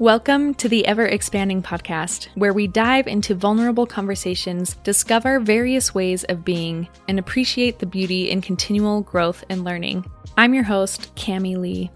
[0.00, 6.24] Welcome to the Ever Expanding Podcast, where we dive into vulnerable conversations, discover various ways
[6.24, 10.10] of being, and appreciate the beauty in continual growth and learning.
[10.38, 11.90] I'm your host, Cami Lee.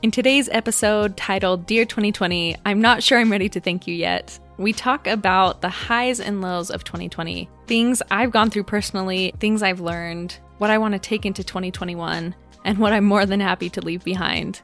[0.00, 4.38] In today's episode titled Dear 2020, I'm not sure I'm ready to thank you yet.
[4.56, 9.62] We talk about the highs and lows of 2020, things I've gone through personally, things
[9.62, 13.68] I've learned, what I want to take into 2021, and what I'm more than happy
[13.68, 14.62] to leave behind.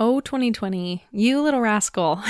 [0.00, 2.22] Oh, 2020, you little rascal.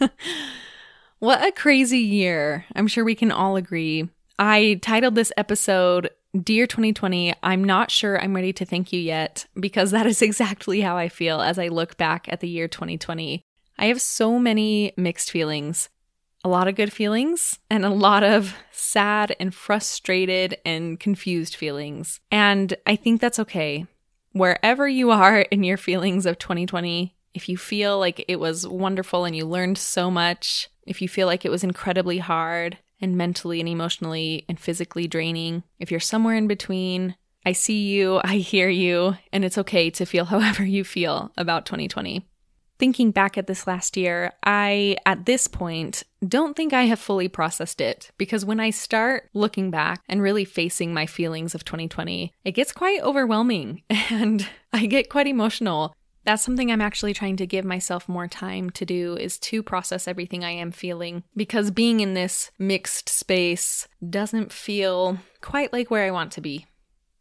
[1.18, 2.66] what a crazy year.
[2.74, 4.10] I'm sure we can all agree.
[4.38, 9.46] I titled this episode Dear 2020, I'm not sure I'm ready to thank you yet,
[9.58, 13.42] because that is exactly how I feel as I look back at the year 2020.
[13.78, 15.88] I have so many mixed feelings
[16.44, 22.20] a lot of good feelings and a lot of sad and frustrated and confused feelings.
[22.30, 23.86] And I think that's okay
[24.36, 29.24] wherever you are in your feelings of 2020, if you feel like it was wonderful
[29.24, 33.60] and you learned so much, if you feel like it was incredibly hard and mentally
[33.60, 38.68] and emotionally and physically draining, if you're somewhere in between, I see you, I hear
[38.68, 42.26] you, and it's okay to feel however you feel about 2020.
[42.78, 47.28] Thinking back at this last year, I, at this point, don't think I have fully
[47.28, 52.34] processed it because when I start looking back and really facing my feelings of 2020,
[52.44, 55.94] it gets quite overwhelming and I get quite emotional.
[56.24, 60.08] That's something I'm actually trying to give myself more time to do is to process
[60.08, 66.04] everything I am feeling because being in this mixed space doesn't feel quite like where
[66.04, 66.66] I want to be.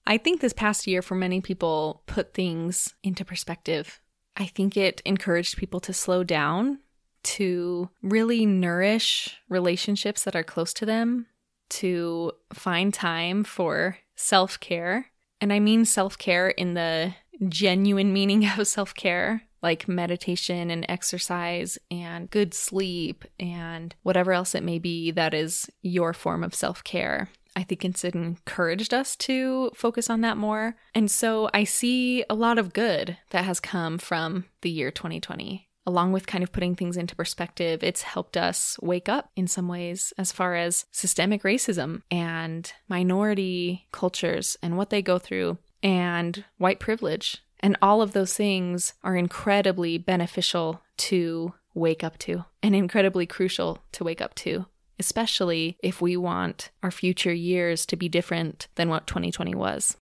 [0.08, 4.00] I think this past year for many people put things into perspective
[4.38, 6.80] I think it encouraged people to slow down,
[7.24, 11.28] to really nourish relationships that are close to them,
[11.70, 15.08] to find time for self care.
[15.42, 17.16] And I mean self care in the
[17.48, 24.54] genuine meaning of self care, like meditation and exercise and good sleep and whatever else
[24.54, 27.30] it may be that is your form of self care.
[27.56, 30.76] I think it's encouraged us to focus on that more.
[30.94, 35.70] And so I see a lot of good that has come from the year 2020.
[35.88, 39.68] Along with kind of putting things into perspective, it's helped us wake up in some
[39.68, 46.44] ways as far as systemic racism and minority cultures and what they go through and
[46.58, 47.38] white privilege.
[47.60, 53.84] And all of those things are incredibly beneficial to wake up to and incredibly crucial
[53.92, 54.66] to wake up to
[55.00, 59.98] especially if we want our future years to be different than what 2020 was.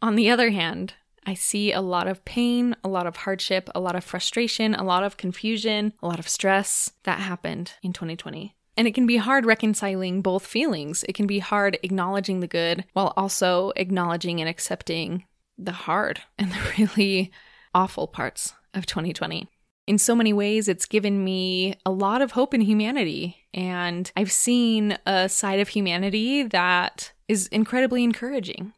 [0.00, 0.94] On the other hand,
[1.26, 4.84] I see a lot of pain, a lot of hardship, a lot of frustration, a
[4.84, 8.54] lot of confusion, a lot of stress that happened in 2020.
[8.76, 11.04] And it can be hard reconciling both feelings.
[11.08, 15.24] It can be hard acknowledging the good while also acknowledging and accepting
[15.58, 17.32] the hard and the really
[17.74, 19.48] awful parts of 2020
[19.88, 23.38] in so many ways, it's given me a lot of hope in humanity.
[23.54, 28.74] And I've seen a side of humanity that is incredibly encouraging.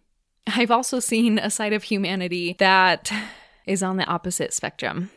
[0.47, 3.13] I've also seen a side of humanity that
[3.67, 5.11] is on the opposite spectrum,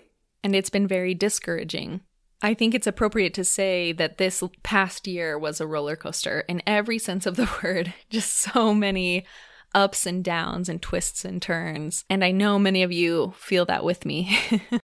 [0.44, 2.02] and it's been very discouraging.
[2.42, 6.64] I think it's appropriate to say that this past year was a roller coaster in
[6.66, 7.94] every sense of the word.
[8.10, 9.28] Just so many
[9.76, 12.04] ups and downs and twists and turns.
[12.10, 14.36] And I know many of you feel that with me.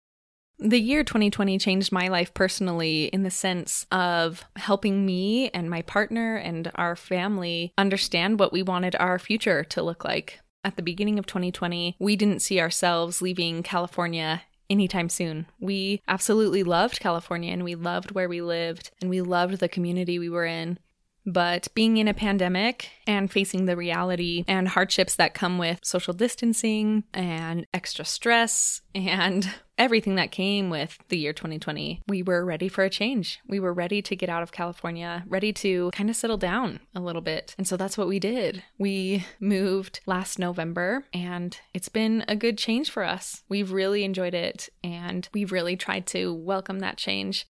[0.62, 5.80] The year 2020 changed my life personally in the sense of helping me and my
[5.80, 10.40] partner and our family understand what we wanted our future to look like.
[10.62, 15.46] At the beginning of 2020, we didn't see ourselves leaving California anytime soon.
[15.58, 20.18] We absolutely loved California and we loved where we lived and we loved the community
[20.18, 20.78] we were in.
[21.26, 26.14] But being in a pandemic and facing the reality and hardships that come with social
[26.14, 29.48] distancing and extra stress and
[29.80, 33.40] everything that came with the year 2020, we were ready for a change.
[33.48, 37.00] We were ready to get out of California, ready to kind of settle down a
[37.00, 37.54] little bit.
[37.56, 38.62] And so that's what we did.
[38.78, 43.42] We moved last November and it's been a good change for us.
[43.48, 47.46] We've really enjoyed it and we've really tried to welcome that change.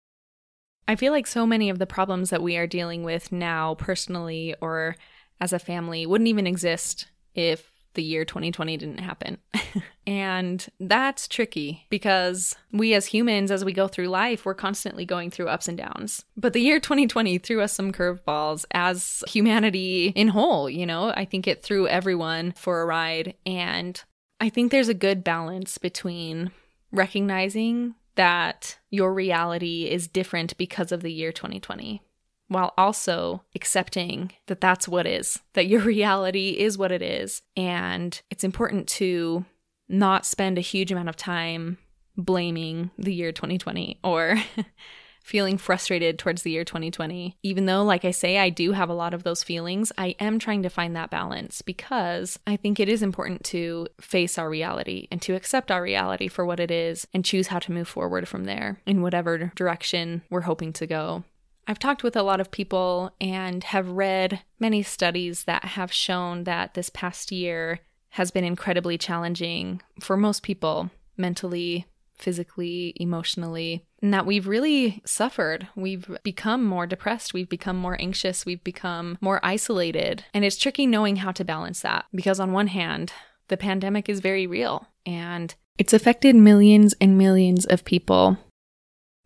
[0.87, 4.55] I feel like so many of the problems that we are dealing with now, personally
[4.61, 4.95] or
[5.41, 9.39] as a family, wouldn't even exist if the year 2020 didn't happen.
[10.07, 15.31] and that's tricky because we as humans, as we go through life, we're constantly going
[15.31, 16.25] through ups and downs.
[16.37, 21.13] But the year 2020 threw us some curveballs as humanity in whole, you know?
[21.17, 23.35] I think it threw everyone for a ride.
[23.45, 24.03] And
[24.41, 26.51] I think there's a good balance between
[26.93, 32.03] recognizing that your reality is different because of the year 2020
[32.51, 37.43] while also accepting that that's what is, that your reality is what it is.
[37.57, 39.45] And it's important to
[39.89, 41.79] not spend a huge amount of time
[42.17, 44.37] blaming the year 2020 or
[45.23, 47.37] feeling frustrated towards the year 2020.
[47.45, 50.41] Even though, like I say, I do have a lot of those feelings, I am
[50.41, 55.07] trying to find that balance because I think it is important to face our reality
[55.13, 58.27] and to accept our reality for what it is and choose how to move forward
[58.27, 61.23] from there in whatever direction we're hoping to go.
[61.67, 66.45] I've talked with a lot of people and have read many studies that have shown
[66.45, 67.81] that this past year
[68.11, 71.87] has been incredibly challenging for most people mentally,
[72.19, 75.69] physically, emotionally, and that we've really suffered.
[75.77, 80.25] We've become more depressed, we've become more anxious, we've become more isolated.
[80.35, 83.13] And it's tricky knowing how to balance that because, on one hand,
[83.49, 88.39] the pandemic is very real and it's affected millions and millions of people.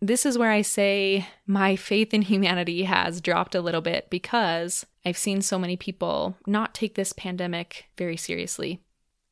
[0.05, 4.85] This is where I say my faith in humanity has dropped a little bit because
[5.03, 8.83] I've seen so many people not take this pandemic very seriously.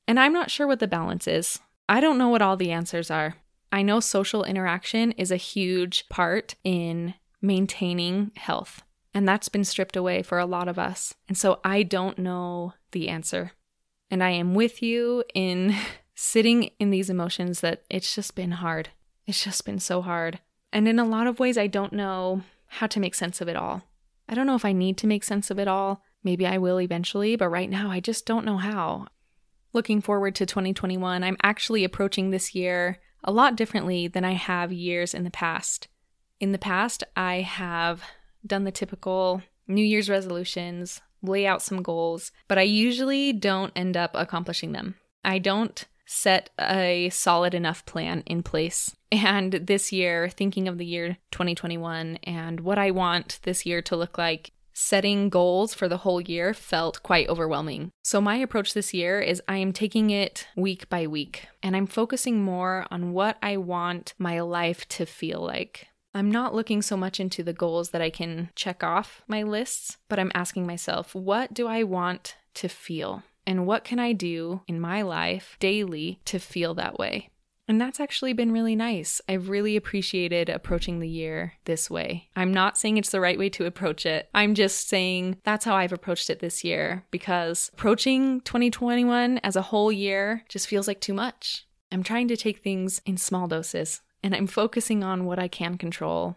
[0.07, 1.59] And I'm not sure what the balance is.
[1.87, 3.35] I don't know what all the answers are.
[3.71, 8.81] I know social interaction is a huge part in maintaining health,
[9.13, 11.13] and that's been stripped away for a lot of us.
[11.27, 13.51] And so I don't know the answer.
[14.09, 15.75] And I am with you in
[16.15, 18.89] sitting in these emotions that it's just been hard.
[19.27, 20.39] It's just been so hard.
[20.73, 23.55] And in a lot of ways, I don't know how to make sense of it
[23.55, 23.83] all.
[24.27, 26.01] I don't know if I need to make sense of it all.
[26.23, 29.07] Maybe I will eventually, but right now I just don't know how.
[29.71, 34.73] Looking forward to 2021, I'm actually approaching this year a lot differently than I have
[34.73, 35.89] years in the past.
[36.39, 38.01] In the past, I have
[38.45, 43.95] done the typical New Year's resolutions, lay out some goals, but I usually don't end
[43.95, 44.95] up accomplishing them.
[45.23, 48.95] I don't set a solid enough plan in place.
[49.11, 53.95] And this year, thinking of the year 2021 and what I want this year to
[53.95, 57.91] look like, setting goals for the whole year felt quite overwhelming.
[58.03, 61.87] So, my approach this year is I am taking it week by week and I'm
[61.87, 65.87] focusing more on what I want my life to feel like.
[66.15, 69.97] I'm not looking so much into the goals that I can check off my lists,
[70.09, 73.23] but I'm asking myself, what do I want to feel?
[73.45, 77.29] And what can I do in my life daily to feel that way?
[77.67, 79.21] And that's actually been really nice.
[79.29, 82.29] I've really appreciated approaching the year this way.
[82.35, 84.29] I'm not saying it's the right way to approach it.
[84.33, 89.61] I'm just saying that's how I've approached it this year because approaching 2021 as a
[89.61, 91.65] whole year just feels like too much.
[91.91, 95.77] I'm trying to take things in small doses and I'm focusing on what I can
[95.77, 96.35] control.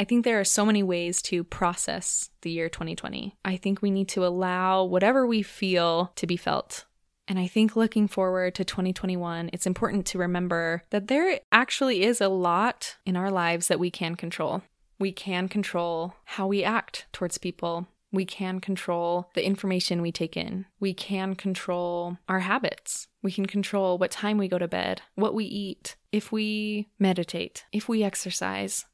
[0.00, 3.36] I think there are so many ways to process the year 2020.
[3.44, 6.84] I think we need to allow whatever we feel to be felt.
[7.26, 12.20] And I think looking forward to 2021, it's important to remember that there actually is
[12.20, 14.62] a lot in our lives that we can control.
[15.00, 17.88] We can control how we act towards people.
[18.10, 20.64] We can control the information we take in.
[20.80, 23.08] We can control our habits.
[23.22, 27.64] We can control what time we go to bed, what we eat, if we meditate,
[27.72, 28.86] if we exercise.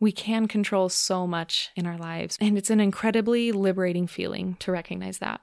[0.00, 4.72] We can control so much in our lives, and it's an incredibly liberating feeling to
[4.72, 5.40] recognize that.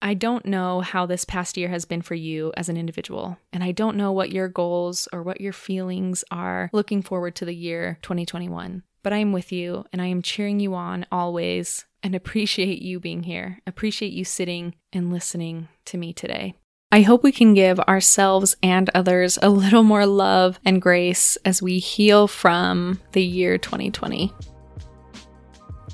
[0.00, 3.62] I don't know how this past year has been for you as an individual, and
[3.62, 7.54] I don't know what your goals or what your feelings are looking forward to the
[7.54, 8.82] year 2021.
[9.02, 13.00] But I am with you and I am cheering you on always and appreciate you
[13.00, 13.58] being here.
[13.66, 16.54] Appreciate you sitting and listening to me today.
[16.94, 21.62] I hope we can give ourselves and others a little more love and grace as
[21.62, 24.30] we heal from the year 2020.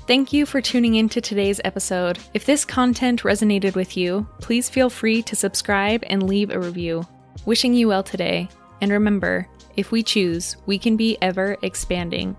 [0.07, 2.19] Thank you for tuning in to today's episode.
[2.33, 7.07] If this content resonated with you, please feel free to subscribe and leave a review.
[7.45, 8.49] Wishing you well today.
[8.81, 12.35] And remember, if we choose, we can be ever expanding.